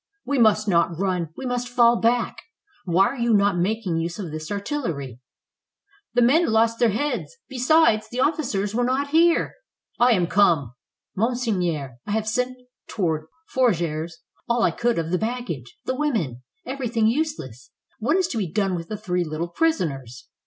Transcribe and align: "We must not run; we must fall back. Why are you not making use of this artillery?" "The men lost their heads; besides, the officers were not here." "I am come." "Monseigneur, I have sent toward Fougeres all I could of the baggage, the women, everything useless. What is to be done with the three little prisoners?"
"We 0.25 0.39
must 0.39 0.67
not 0.67 0.97
run; 0.97 1.29
we 1.37 1.45
must 1.45 1.69
fall 1.69 1.95
back. 1.97 2.37
Why 2.85 3.05
are 3.05 3.17
you 3.17 3.35
not 3.35 3.55
making 3.59 3.97
use 3.97 4.17
of 4.17 4.31
this 4.31 4.49
artillery?" 4.51 5.19
"The 6.15 6.23
men 6.23 6.47
lost 6.47 6.79
their 6.79 6.89
heads; 6.89 7.35
besides, 7.47 8.09
the 8.09 8.19
officers 8.19 8.73
were 8.73 8.83
not 8.83 9.09
here." 9.09 9.53
"I 9.99 10.13
am 10.13 10.25
come." 10.25 10.73
"Monseigneur, 11.15 11.97
I 12.07 12.11
have 12.13 12.27
sent 12.27 12.57
toward 12.89 13.27
Fougeres 13.53 14.13
all 14.49 14.63
I 14.63 14.71
could 14.71 14.97
of 14.97 15.11
the 15.11 15.19
baggage, 15.19 15.77
the 15.85 15.93
women, 15.93 16.41
everything 16.65 17.05
useless. 17.05 17.69
What 17.99 18.17
is 18.17 18.27
to 18.29 18.39
be 18.39 18.51
done 18.51 18.73
with 18.73 18.87
the 18.87 18.97
three 18.97 19.23
little 19.23 19.49
prisoners?" 19.49 20.29